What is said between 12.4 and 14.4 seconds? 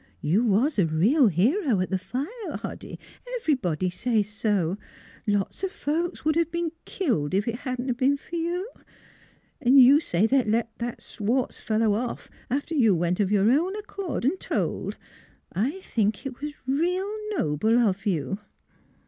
after you went of your own accord and